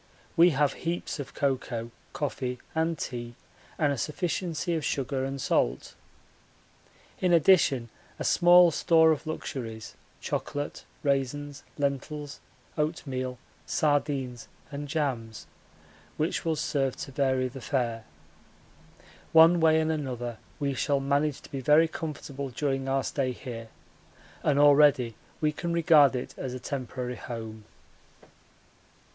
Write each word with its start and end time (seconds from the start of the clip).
We 0.35 0.49
have 0.49 0.73
heaps 0.81 1.19
of 1.19 1.35
cocoa, 1.35 1.91
coffee, 2.11 2.57
and 2.73 2.97
tea, 2.97 3.35
and 3.77 3.93
a 3.93 3.99
sufficiency 3.99 4.73
of 4.73 4.83
sugar 4.83 5.23
and 5.23 5.39
salt. 5.39 5.93
In 7.19 7.31
addition 7.33 7.89
a 8.17 8.23
small 8.23 8.71
store 8.71 9.11
of 9.11 9.27
luxuries, 9.27 9.93
chocolate, 10.19 10.85
raisins, 11.03 11.61
lentils, 11.77 12.39
oatmeal, 12.79 13.37
sardines, 13.67 14.47
and 14.71 14.87
jams, 14.87 15.45
which 16.17 16.43
will 16.45 16.55
serve 16.55 16.95
to 16.95 17.11
vary 17.11 17.47
the 17.47 17.61
fare. 17.61 18.05
One 19.33 19.59
way 19.59 19.79
and 19.79 19.91
another 19.91 20.39
we 20.59 20.73
shall 20.73 20.99
manage 20.99 21.41
to 21.41 21.51
be 21.51 21.61
very 21.61 21.87
comfortable 21.87 22.49
during 22.49 22.87
our 22.89 23.03
stay 23.03 23.33
here, 23.33 23.67
and 24.41 24.57
already 24.57 25.13
we 25.41 25.51
can 25.51 25.71
regard 25.71 26.15
it 26.15 26.33
as 26.39 26.55
a 26.55 26.59
temporary 26.59 27.17
home. 27.17 27.65